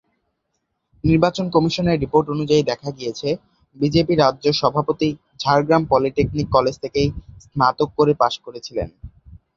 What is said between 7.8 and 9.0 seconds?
স্তরে পাস করেছিলেন।